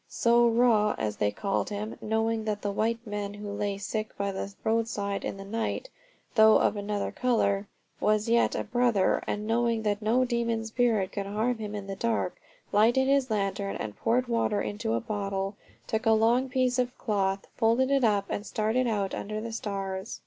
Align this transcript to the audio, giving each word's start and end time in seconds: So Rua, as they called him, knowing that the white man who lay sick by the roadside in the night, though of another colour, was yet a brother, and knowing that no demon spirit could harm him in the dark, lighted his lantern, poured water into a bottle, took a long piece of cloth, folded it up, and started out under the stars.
So 0.09 0.47
Rua, 0.47 0.95
as 0.97 1.17
they 1.17 1.29
called 1.29 1.69
him, 1.69 1.95
knowing 2.01 2.45
that 2.45 2.63
the 2.63 2.71
white 2.71 3.05
man 3.05 3.35
who 3.35 3.51
lay 3.51 3.77
sick 3.77 4.17
by 4.17 4.31
the 4.31 4.51
roadside 4.63 5.23
in 5.23 5.37
the 5.37 5.45
night, 5.45 5.91
though 6.33 6.57
of 6.57 6.75
another 6.75 7.11
colour, 7.11 7.67
was 7.99 8.27
yet 8.27 8.55
a 8.55 8.63
brother, 8.63 9.21
and 9.27 9.45
knowing 9.45 9.83
that 9.83 10.01
no 10.01 10.25
demon 10.25 10.65
spirit 10.65 11.11
could 11.11 11.27
harm 11.27 11.59
him 11.59 11.75
in 11.75 11.85
the 11.85 11.95
dark, 11.95 12.35
lighted 12.71 13.07
his 13.07 13.29
lantern, 13.29 13.77
poured 13.93 14.25
water 14.27 14.59
into 14.59 14.95
a 14.95 14.99
bottle, 14.99 15.55
took 15.85 16.07
a 16.07 16.13
long 16.13 16.49
piece 16.49 16.79
of 16.79 16.97
cloth, 16.97 17.45
folded 17.55 17.91
it 17.91 18.03
up, 18.03 18.25
and 18.27 18.43
started 18.47 18.87
out 18.87 19.13
under 19.13 19.39
the 19.39 19.53
stars. 19.53 20.19